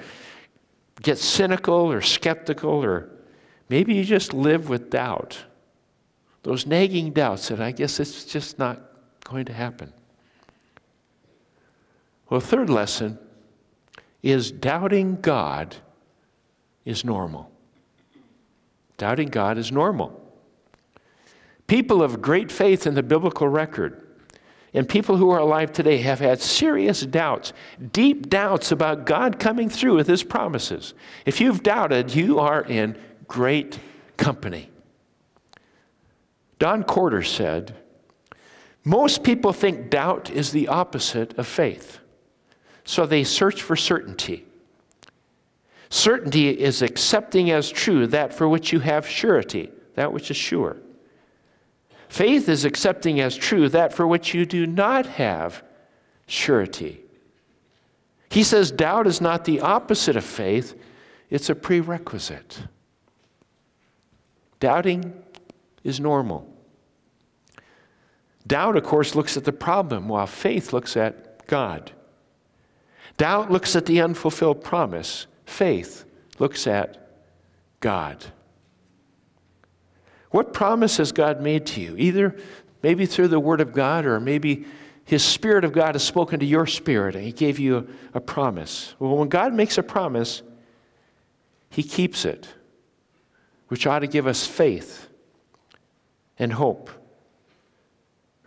get 1.01 1.17
cynical 1.17 1.91
or 1.91 2.01
skeptical, 2.01 2.83
or 2.83 3.09
maybe 3.69 3.93
you 3.93 4.03
just 4.03 4.33
live 4.33 4.69
with 4.69 4.89
doubt. 4.89 5.45
Those 6.43 6.65
nagging 6.65 7.11
doubts 7.11 7.49
that 7.49 7.61
I 7.61 7.71
guess 7.71 7.99
it's 7.99 8.25
just 8.25 8.59
not 8.59 8.81
going 9.23 9.45
to 9.45 9.53
happen. 9.53 9.93
Well, 12.29 12.39
third 12.39 12.69
lesson 12.69 13.17
is 14.21 14.51
doubting 14.51 15.19
God 15.21 15.75
is 16.85 17.03
normal. 17.03 17.51
Doubting 18.97 19.29
God 19.29 19.57
is 19.57 19.71
normal. 19.71 20.15
People 21.67 22.01
of 22.01 22.21
great 22.21 22.51
faith 22.51 22.85
in 22.85 22.95
the 22.95 23.03
biblical 23.03 23.47
record 23.47 24.08
and 24.73 24.87
people 24.87 25.17
who 25.17 25.31
are 25.31 25.39
alive 25.39 25.71
today 25.71 25.97
have 25.97 26.19
had 26.19 26.41
serious 26.41 27.01
doubts, 27.01 27.53
deep 27.91 28.29
doubts 28.29 28.71
about 28.71 29.05
God 29.05 29.39
coming 29.39 29.69
through 29.69 29.95
with 29.95 30.07
his 30.07 30.23
promises. 30.23 30.93
If 31.25 31.41
you've 31.41 31.63
doubted, 31.63 32.13
you 32.13 32.39
are 32.39 32.61
in 32.61 32.97
great 33.27 33.79
company. 34.17 34.69
Don 36.59 36.83
Corder 36.83 37.23
said, 37.23 37.75
Most 38.83 39.23
people 39.23 39.53
think 39.53 39.89
doubt 39.89 40.29
is 40.29 40.51
the 40.51 40.67
opposite 40.67 41.37
of 41.37 41.47
faith, 41.47 41.99
so 42.83 43.05
they 43.05 43.23
search 43.23 43.61
for 43.61 43.75
certainty. 43.75 44.45
Certainty 45.89 46.49
is 46.49 46.83
accepting 46.83 47.49
as 47.49 47.71
true 47.71 48.05
that 48.07 48.33
for 48.33 48.47
which 48.47 48.71
you 48.71 48.79
have 48.79 49.07
surety, 49.07 49.71
that 49.95 50.13
which 50.13 50.29
is 50.29 50.37
sure. 50.37 50.77
Faith 52.09 52.49
is 52.49 52.65
accepting 52.65 53.19
as 53.21 53.37
true 53.37 53.69
that 53.69 53.93
for 53.93 54.05
which 54.05 54.33
you 54.33 54.45
do 54.45 54.65
not 54.65 55.05
have 55.05 55.63
surety. 56.25 57.01
He 58.29 58.43
says 58.43 58.71
doubt 58.71 59.07
is 59.07 59.21
not 59.21 59.45
the 59.45 59.61
opposite 59.61 60.15
of 60.15 60.25
faith, 60.25 60.75
it's 61.29 61.49
a 61.49 61.55
prerequisite. 61.55 62.63
Doubting 64.59 65.13
is 65.83 65.99
normal. 65.99 66.51
Doubt, 68.45 68.75
of 68.75 68.83
course, 68.83 69.13
looks 69.15 69.37
at 69.37 69.45
the 69.45 69.53
problem, 69.53 70.07
while 70.07 70.27
faith 70.27 70.73
looks 70.73 70.97
at 70.97 71.45
God. 71.45 71.91
Doubt 73.17 73.51
looks 73.51 73.75
at 73.75 73.85
the 73.85 74.01
unfulfilled 74.01 74.63
promise, 74.63 75.27
faith 75.45 76.05
looks 76.39 76.65
at 76.65 77.11
God. 77.79 78.25
What 80.31 80.53
promise 80.53 80.97
has 80.97 81.11
God 81.11 81.41
made 81.41 81.65
to 81.67 81.81
you? 81.81 81.95
Either 81.97 82.35
maybe 82.83 83.05
through 83.05 83.29
the 83.29 83.39
Word 83.39 83.61
of 83.61 83.73
God 83.73 84.05
or 84.05 84.19
maybe 84.19 84.65
His 85.05 85.23
Spirit 85.23 85.65
of 85.65 85.73
God 85.73 85.95
has 85.95 86.03
spoken 86.03 86.39
to 86.39 86.45
your 86.45 86.67
spirit 86.67 87.15
and 87.15 87.25
He 87.25 87.31
gave 87.31 87.59
you 87.59 87.77
a, 88.13 88.17
a 88.17 88.21
promise. 88.21 88.95
Well, 88.99 89.17
when 89.17 89.29
God 89.29 89.53
makes 89.53 89.77
a 89.77 89.83
promise, 89.83 90.43
He 91.69 91.83
keeps 91.83 92.25
it, 92.25 92.47
which 93.69 93.87
ought 93.87 93.99
to 93.99 94.07
give 94.07 94.27
us 94.27 94.45
faith 94.45 95.07
and 96.37 96.53
hope. 96.53 96.89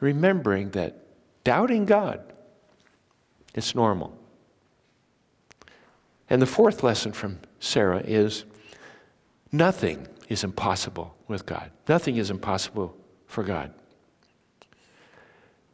Remembering 0.00 0.70
that 0.70 1.04
doubting 1.44 1.84
God 1.84 2.32
is 3.54 3.74
normal. 3.74 4.16
And 6.30 6.40
the 6.40 6.46
fourth 6.46 6.82
lesson 6.82 7.12
from 7.12 7.38
Sarah 7.60 8.02
is 8.04 8.44
nothing 9.52 10.08
is 10.28 10.44
impossible 10.44 11.16
with 11.28 11.46
God. 11.46 11.70
Nothing 11.88 12.16
is 12.16 12.30
impossible 12.30 12.96
for 13.26 13.42
God. 13.42 13.72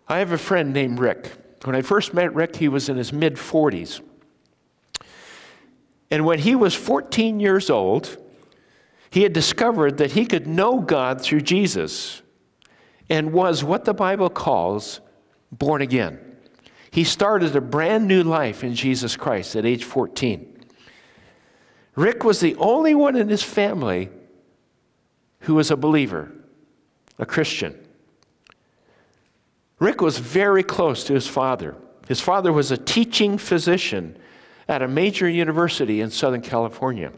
I 0.08 0.18
have 0.18 0.32
a 0.32 0.38
friend 0.38 0.72
named 0.72 0.98
Rick. 0.98 1.32
When 1.64 1.76
I 1.76 1.82
first 1.82 2.14
met 2.14 2.34
Rick, 2.34 2.56
he 2.56 2.68
was 2.68 2.88
in 2.88 2.96
his 2.96 3.12
mid 3.12 3.34
40s. 3.34 4.00
And 6.10 6.24
when 6.24 6.38
he 6.38 6.54
was 6.54 6.74
14 6.74 7.40
years 7.40 7.68
old, 7.68 8.16
he 9.10 9.22
had 9.22 9.32
discovered 9.32 9.98
that 9.98 10.12
he 10.12 10.24
could 10.24 10.46
know 10.46 10.80
God 10.80 11.20
through 11.20 11.42
Jesus. 11.42 12.22
and 13.10 13.32
was 13.32 13.64
what 13.64 13.84
the 13.84 13.94
Bible 13.94 14.28
calls 14.28 15.00
born 15.50 15.80
again. 15.80 16.18
He 16.90 17.04
started 17.04 17.54
a 17.56 17.60
brand 17.60 18.06
new 18.06 18.22
life 18.22 18.62
in 18.62 18.74
Jesus 18.74 19.16
Christ 19.16 19.56
at 19.56 19.64
age 19.64 19.84
14. 19.84 20.58
Rick 21.96 22.22
was 22.22 22.40
the 22.40 22.54
only 22.56 22.94
one 22.94 23.16
in 23.16 23.28
his 23.28 23.42
family 23.42 24.10
who 25.40 25.54
was 25.54 25.70
a 25.70 25.76
believer, 25.76 26.32
a 27.18 27.26
Christian. 27.26 27.78
Rick 29.78 30.00
was 30.00 30.18
very 30.18 30.62
close 30.62 31.04
to 31.04 31.14
his 31.14 31.28
father. 31.28 31.76
His 32.08 32.20
father 32.20 32.52
was 32.52 32.70
a 32.70 32.76
teaching 32.76 33.38
physician 33.38 34.16
at 34.66 34.82
a 34.82 34.88
major 34.88 35.28
university 35.28 36.00
in 36.00 36.10
Southern 36.10 36.42
California. 36.42 37.12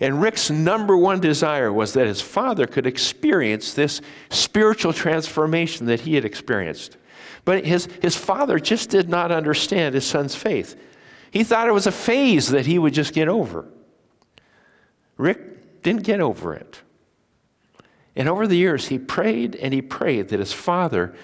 And 0.00 0.22
Rick's 0.22 0.50
number 0.50 0.96
one 0.96 1.20
desire 1.20 1.70
was 1.70 1.92
that 1.92 2.06
his 2.06 2.22
father 2.22 2.66
could 2.66 2.86
experience 2.86 3.74
this 3.74 4.00
spiritual 4.30 4.94
transformation 4.94 5.86
that 5.86 6.00
he 6.00 6.14
had 6.14 6.24
experienced. 6.24 6.96
But 7.44 7.66
his, 7.66 7.86
his 8.00 8.16
father 8.16 8.58
just 8.58 8.88
did 8.88 9.10
not 9.10 9.30
understand 9.30 9.94
his 9.94 10.06
son's 10.06 10.34
faith. 10.34 10.74
He 11.30 11.44
thought 11.44 11.68
it 11.68 11.72
was 11.72 11.86
a 11.86 11.92
phase 11.92 12.48
that 12.48 12.66
he 12.66 12.78
would 12.78 12.94
just 12.94 13.12
get 13.12 13.28
over. 13.28 13.66
Rick 15.18 15.40
didn't 15.82 16.02
get 16.02 16.20
over 16.20 16.54
it. 16.54 16.82
And 18.16 18.28
over 18.28 18.46
the 18.46 18.56
years, 18.56 18.88
he 18.88 18.98
prayed 18.98 19.54
and 19.56 19.72
he 19.72 19.82
prayed 19.82 20.28
that 20.28 20.40
his 20.40 20.52
father 20.52 21.14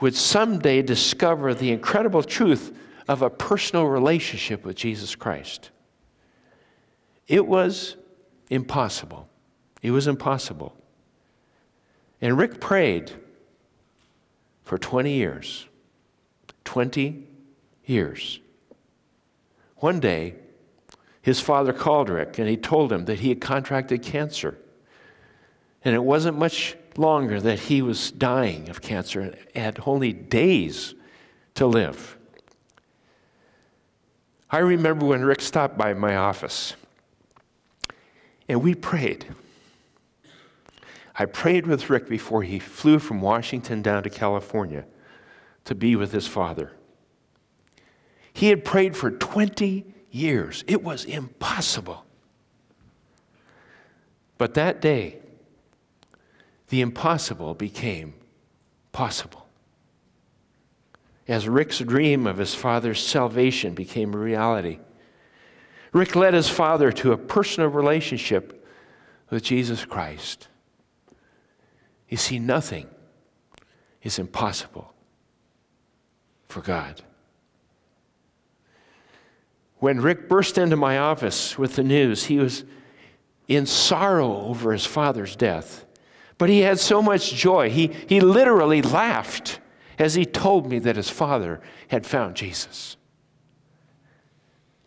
would 0.00 0.14
someday 0.14 0.82
discover 0.82 1.54
the 1.54 1.70
incredible 1.70 2.22
truth 2.22 2.76
of 3.08 3.22
a 3.22 3.30
personal 3.30 3.86
relationship 3.86 4.64
with 4.64 4.76
Jesus 4.76 5.14
Christ. 5.14 5.70
It 7.28 7.46
was 7.46 7.96
impossible. 8.50 9.28
It 9.82 9.90
was 9.90 10.06
impossible. 10.06 10.76
And 12.20 12.36
Rick 12.36 12.60
prayed 12.60 13.12
for 14.64 14.78
20 14.78 15.12
years. 15.12 15.66
20 16.64 17.24
years. 17.84 18.40
One 19.76 20.00
day, 20.00 20.34
his 21.26 21.40
father 21.40 21.72
called 21.72 22.08
Rick 22.08 22.38
and 22.38 22.48
he 22.48 22.56
told 22.56 22.92
him 22.92 23.06
that 23.06 23.18
he 23.18 23.30
had 23.30 23.40
contracted 23.40 24.00
cancer. 24.00 24.56
And 25.84 25.92
it 25.92 26.04
wasn't 26.04 26.38
much 26.38 26.76
longer 26.96 27.40
that 27.40 27.58
he 27.58 27.82
was 27.82 28.12
dying 28.12 28.68
of 28.68 28.80
cancer 28.80 29.20
and 29.20 29.36
had 29.52 29.80
only 29.86 30.12
days 30.12 30.94
to 31.54 31.66
live. 31.66 32.16
I 34.52 34.58
remember 34.58 35.04
when 35.04 35.24
Rick 35.24 35.40
stopped 35.40 35.76
by 35.76 35.94
my 35.94 36.14
office 36.14 36.74
and 38.48 38.62
we 38.62 38.76
prayed. 38.76 39.26
I 41.18 41.24
prayed 41.24 41.66
with 41.66 41.90
Rick 41.90 42.08
before 42.08 42.44
he 42.44 42.60
flew 42.60 43.00
from 43.00 43.20
Washington 43.20 43.82
down 43.82 44.04
to 44.04 44.10
California 44.10 44.84
to 45.64 45.74
be 45.74 45.96
with 45.96 46.12
his 46.12 46.28
father. 46.28 46.70
He 48.32 48.50
had 48.50 48.64
prayed 48.64 48.96
for 48.96 49.10
20 49.10 49.94
years. 50.10 50.64
It 50.66 50.82
was 50.82 51.04
impossible. 51.04 52.04
But 54.38 54.54
that 54.54 54.80
day, 54.80 55.18
the 56.68 56.80
impossible 56.80 57.54
became 57.54 58.14
possible. 58.92 59.46
As 61.28 61.48
Rick's 61.48 61.80
dream 61.80 62.26
of 62.26 62.38
his 62.38 62.54
father's 62.54 63.04
salvation 63.04 63.74
became 63.74 64.14
a 64.14 64.18
reality, 64.18 64.78
Rick 65.92 66.14
led 66.14 66.34
his 66.34 66.48
father 66.48 66.92
to 66.92 67.12
a 67.12 67.18
personal 67.18 67.70
relationship 67.70 68.66
with 69.30 69.42
Jesus 69.42 69.84
Christ. 69.84 70.48
You 72.08 72.16
see, 72.16 72.38
nothing 72.38 72.86
is 74.02 74.18
impossible 74.18 74.92
for 76.48 76.60
God. 76.60 77.02
When 79.78 80.00
Rick 80.00 80.28
burst 80.28 80.58
into 80.58 80.76
my 80.76 80.98
office 80.98 81.58
with 81.58 81.76
the 81.76 81.84
news, 81.84 82.24
he 82.24 82.38
was 82.38 82.64
in 83.48 83.66
sorrow 83.66 84.46
over 84.46 84.72
his 84.72 84.86
father's 84.86 85.36
death. 85.36 85.84
But 86.38 86.48
he 86.48 86.60
had 86.60 86.78
so 86.78 87.00
much 87.00 87.32
joy. 87.32 87.70
He, 87.70 87.88
he 88.08 88.20
literally 88.20 88.82
laughed 88.82 89.60
as 89.98 90.14
he 90.14 90.24
told 90.24 90.68
me 90.68 90.78
that 90.80 90.96
his 90.96 91.08
father 91.08 91.60
had 91.88 92.06
found 92.06 92.36
Jesus. 92.36 92.96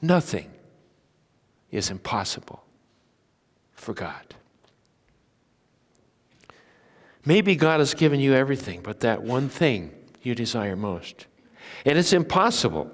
Nothing 0.01 0.51
is 1.71 1.89
impossible 1.89 2.63
for 3.73 3.93
God. 3.93 4.35
Maybe 7.25 7.55
God 7.55 7.79
has 7.79 7.93
given 7.93 8.19
you 8.19 8.33
everything 8.33 8.81
but 8.81 9.01
that 9.01 9.23
one 9.23 9.49
thing 9.49 9.91
you 10.21 10.35
desire 10.35 10.75
most. 10.75 11.27
And 11.85 11.97
it's 11.97 12.13
impossible. 12.13 12.91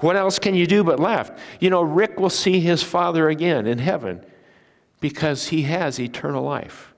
What 0.00 0.16
else 0.16 0.38
can 0.38 0.54
you 0.54 0.66
do 0.66 0.84
but 0.84 1.00
laugh? 1.00 1.30
You 1.60 1.70
know, 1.70 1.82
Rick 1.82 2.18
will 2.18 2.30
see 2.30 2.60
his 2.60 2.82
father 2.82 3.28
again 3.28 3.66
in 3.66 3.78
heaven 3.78 4.24
because 5.00 5.48
he 5.48 5.62
has 5.62 6.00
eternal 6.00 6.42
life. 6.42 6.94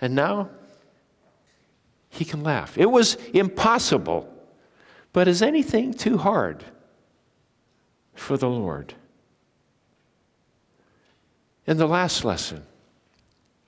And 0.00 0.14
now 0.14 0.50
he 2.08 2.24
can 2.24 2.42
laugh. 2.42 2.78
It 2.78 2.90
was 2.90 3.16
impossible, 3.34 4.32
but 5.12 5.28
is 5.28 5.42
anything 5.42 5.92
too 5.92 6.18
hard 6.18 6.64
for 8.14 8.36
the 8.36 8.48
Lord? 8.48 8.94
And 11.66 11.78
the 11.78 11.86
last 11.86 12.24
lesson, 12.24 12.64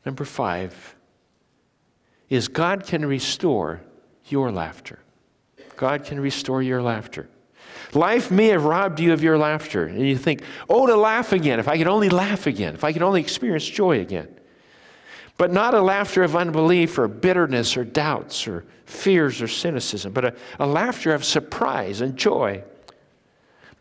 number 0.06 0.24
five, 0.24 0.96
is 2.28 2.48
God 2.48 2.86
can 2.86 3.04
restore 3.04 3.82
your 4.26 4.50
laughter. 4.50 5.00
God 5.76 6.04
can 6.04 6.20
restore 6.20 6.62
your 6.62 6.80
laughter. 6.80 7.28
Life 7.92 8.30
may 8.30 8.46
have 8.46 8.64
robbed 8.64 9.00
you 9.00 9.12
of 9.12 9.22
your 9.22 9.36
laughter, 9.36 9.84
and 9.86 10.06
you 10.06 10.16
think, 10.16 10.42
oh, 10.68 10.86
to 10.86 10.96
laugh 10.96 11.32
again, 11.32 11.58
if 11.58 11.66
I 11.66 11.76
could 11.76 11.88
only 11.88 12.08
laugh 12.08 12.46
again, 12.46 12.74
if 12.74 12.84
I 12.84 12.92
could 12.92 13.02
only 13.02 13.20
experience 13.20 13.66
joy 13.66 14.00
again. 14.00 14.28
But 15.36 15.52
not 15.52 15.74
a 15.74 15.80
laughter 15.80 16.22
of 16.22 16.36
unbelief 16.36 16.98
or 16.98 17.08
bitterness 17.08 17.76
or 17.76 17.84
doubts 17.84 18.46
or 18.46 18.64
fears 18.84 19.42
or 19.42 19.48
cynicism, 19.48 20.12
but 20.12 20.24
a, 20.24 20.34
a 20.58 20.66
laughter 20.66 21.14
of 21.14 21.24
surprise 21.24 22.00
and 22.00 22.16
joy, 22.16 22.62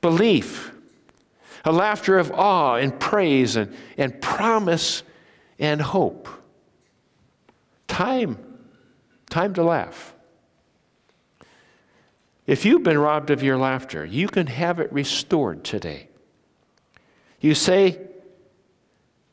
belief, 0.02 0.72
a 1.66 1.72
laughter 1.72 2.18
of 2.18 2.32
awe 2.32 2.76
and 2.76 2.98
praise 3.00 3.58
and, 3.58 3.76
and 3.98 4.22
promise 4.22 5.04
and 5.60 5.82
hope. 5.82 6.30
Time, 7.88 8.38
time 9.30 9.54
to 9.54 9.64
laugh. 9.64 10.16
If 12.50 12.66
you've 12.66 12.82
been 12.82 12.98
robbed 12.98 13.30
of 13.30 13.44
your 13.44 13.60
laughter, 13.60 14.04
you 14.04 14.28
can 14.28 14.48
have 14.48 14.80
it 14.80 14.92
restored 14.92 15.64
today. 15.64 16.08
You 17.40 17.54
say, 17.54 18.00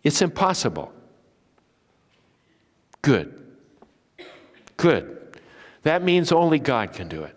it's 0.03 0.21
impossible. 0.21 0.93
Good. 3.01 3.43
Good. 4.77 5.39
That 5.83 6.03
means 6.03 6.31
only 6.31 6.59
God 6.59 6.93
can 6.93 7.09
do 7.09 7.23
it. 7.23 7.35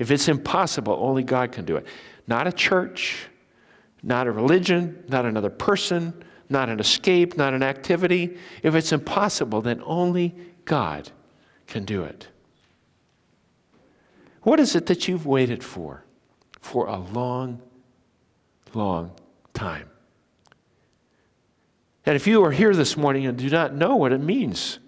If 0.00 0.10
it's 0.10 0.26
impossible, 0.26 0.98
only 1.00 1.22
God 1.22 1.52
can 1.52 1.64
do 1.64 1.76
it. 1.76 1.86
Not 2.26 2.48
a 2.48 2.52
church, 2.52 3.28
not 4.02 4.26
a 4.26 4.32
religion, 4.32 5.04
not 5.06 5.24
another 5.24 5.50
person, 5.50 6.24
not 6.48 6.68
an 6.68 6.80
escape, 6.80 7.36
not 7.36 7.54
an 7.54 7.62
activity. 7.62 8.36
If 8.64 8.74
it's 8.74 8.90
impossible, 8.90 9.62
then 9.62 9.82
only 9.84 10.34
God 10.64 11.12
can 11.68 11.84
do 11.84 12.02
it. 12.02 12.26
What 14.42 14.60
is 14.60 14.74
it 14.74 14.86
that 14.86 15.08
you've 15.08 15.26
waited 15.26 15.62
for? 15.62 16.04
For 16.60 16.86
a 16.86 16.98
long, 16.98 17.60
long 18.74 19.12
time. 19.54 19.90
And 22.06 22.16
if 22.16 22.26
you 22.26 22.44
are 22.44 22.52
here 22.52 22.74
this 22.74 22.96
morning 22.96 23.26
and 23.26 23.36
do 23.36 23.50
not 23.50 23.74
know 23.74 23.96
what 23.96 24.12
it 24.12 24.20
means 24.20 24.78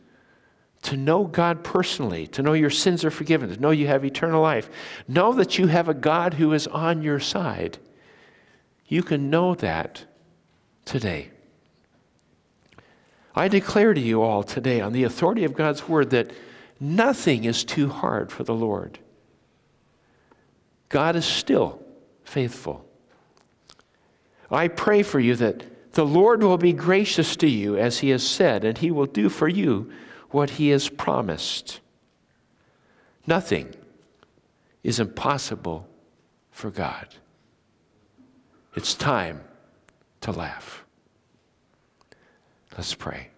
to 0.82 0.96
know 0.96 1.24
God 1.24 1.62
personally, 1.62 2.26
to 2.28 2.42
know 2.42 2.54
your 2.54 2.70
sins 2.70 3.04
are 3.04 3.10
forgiven, 3.10 3.48
to 3.50 3.60
know 3.60 3.70
you 3.70 3.86
have 3.86 4.04
eternal 4.04 4.42
life, 4.42 4.68
know 5.06 5.32
that 5.34 5.56
you 5.56 5.68
have 5.68 5.88
a 5.88 5.94
God 5.94 6.34
who 6.34 6.52
is 6.52 6.66
on 6.66 7.02
your 7.02 7.20
side, 7.20 7.78
you 8.88 9.02
can 9.02 9.30
know 9.30 9.54
that 9.54 10.04
today. 10.84 11.30
I 13.34 13.48
declare 13.48 13.94
to 13.94 14.00
you 14.00 14.22
all 14.22 14.42
today, 14.42 14.80
on 14.80 14.92
the 14.92 15.04
authority 15.04 15.44
of 15.44 15.54
God's 15.54 15.88
word, 15.88 16.10
that 16.10 16.32
nothing 16.80 17.44
is 17.44 17.64
too 17.64 17.88
hard 17.88 18.32
for 18.32 18.42
the 18.42 18.54
Lord. 18.54 18.98
God 20.92 21.16
is 21.16 21.24
still 21.24 21.82
faithful. 22.22 22.84
I 24.50 24.68
pray 24.68 25.02
for 25.02 25.18
you 25.18 25.34
that 25.36 25.92
the 25.94 26.04
Lord 26.04 26.42
will 26.42 26.58
be 26.58 26.74
gracious 26.74 27.34
to 27.36 27.48
you 27.48 27.78
as 27.78 28.00
he 28.00 28.10
has 28.10 28.22
said, 28.22 28.62
and 28.62 28.76
he 28.76 28.90
will 28.90 29.06
do 29.06 29.30
for 29.30 29.48
you 29.48 29.90
what 30.30 30.50
he 30.50 30.68
has 30.68 30.90
promised. 30.90 31.80
Nothing 33.26 33.74
is 34.82 35.00
impossible 35.00 35.88
for 36.50 36.70
God. 36.70 37.08
It's 38.76 38.94
time 38.94 39.40
to 40.20 40.30
laugh. 40.30 40.84
Let's 42.76 42.94
pray. 42.94 43.28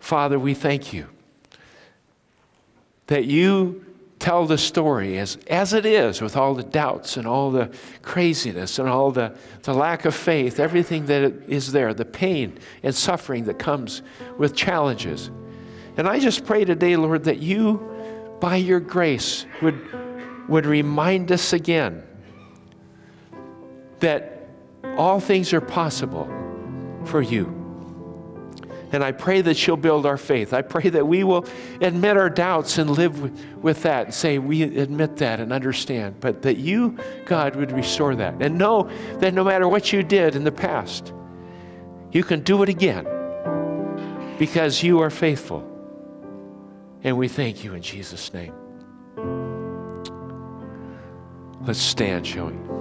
Father, 0.00 0.40
we 0.40 0.54
thank 0.54 0.92
you 0.92 1.06
that 3.06 3.26
you 3.26 3.85
tell 4.18 4.46
the 4.46 4.58
story 4.58 5.18
as, 5.18 5.36
as 5.48 5.72
it 5.72 5.84
is 5.84 6.20
with 6.20 6.36
all 6.36 6.54
the 6.54 6.62
doubts 6.62 7.16
and 7.16 7.26
all 7.26 7.50
the 7.50 7.70
craziness 8.02 8.78
and 8.78 8.88
all 8.88 9.10
the, 9.10 9.34
the 9.62 9.74
lack 9.74 10.04
of 10.04 10.14
faith, 10.14 10.58
everything 10.58 11.06
that 11.06 11.22
is 11.48 11.72
there, 11.72 11.92
the 11.92 12.04
pain 12.04 12.58
and 12.82 12.94
suffering 12.94 13.44
that 13.44 13.58
comes 13.58 14.02
with 14.38 14.54
challenges. 14.54 15.30
And 15.96 16.08
I 16.08 16.18
just 16.18 16.44
pray 16.44 16.64
today, 16.64 16.96
Lord, 16.96 17.24
that 17.24 17.38
you, 17.38 18.36
by 18.40 18.56
your 18.56 18.80
grace, 18.80 19.46
would, 19.62 20.48
would 20.48 20.66
remind 20.66 21.30
us 21.32 21.52
again 21.52 22.02
that 24.00 24.48
all 24.96 25.20
things 25.20 25.52
are 25.52 25.60
possible 25.60 26.26
for 27.04 27.22
you. 27.22 27.65
And 28.92 29.02
I 29.02 29.12
pray 29.12 29.40
that 29.40 29.66
you'll 29.66 29.76
build 29.76 30.06
our 30.06 30.16
faith. 30.16 30.52
I 30.52 30.62
pray 30.62 30.88
that 30.90 31.06
we 31.06 31.24
will 31.24 31.44
admit 31.80 32.16
our 32.16 32.30
doubts 32.30 32.78
and 32.78 32.90
live 32.90 33.20
with, 33.20 33.38
with, 33.56 33.82
that 33.82 34.06
and 34.06 34.14
say, 34.14 34.38
we 34.38 34.62
admit 34.62 35.16
that 35.16 35.40
and 35.40 35.52
understand. 35.52 36.20
But 36.20 36.42
that 36.42 36.56
you, 36.58 36.96
God, 37.24 37.56
would 37.56 37.72
restore 37.72 38.14
that. 38.16 38.40
And 38.40 38.58
know 38.58 38.88
that 39.18 39.34
no 39.34 39.42
matter 39.42 39.68
what 39.68 39.92
you 39.92 40.02
did 40.02 40.36
in 40.36 40.44
the 40.44 40.52
past, 40.52 41.12
you 42.12 42.22
can 42.22 42.40
do 42.40 42.62
it 42.62 42.68
again 42.68 43.06
because 44.38 44.82
you 44.82 45.00
are 45.00 45.10
faithful. 45.10 45.64
And 47.02 47.16
we 47.18 47.28
thank 47.28 47.64
you 47.64 47.74
in 47.74 47.82
Jesus' 47.82 48.32
name. 48.32 48.52
Let's 51.60 51.80
stand, 51.80 52.26
shall 52.26 52.46
we? 52.46 52.75